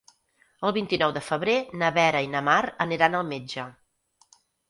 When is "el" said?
0.67-0.71